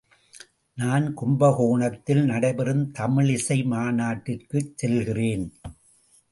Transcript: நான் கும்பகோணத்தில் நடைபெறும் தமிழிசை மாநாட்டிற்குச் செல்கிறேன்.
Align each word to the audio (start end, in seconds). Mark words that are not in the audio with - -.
நான் 0.77 1.13
கும்பகோணத்தில் 1.13 2.23
நடைபெறும் 2.25 2.91
தமிழிசை 2.99 3.57
மாநாட்டிற்குச் 3.69 4.73
செல்கிறேன். 4.75 5.53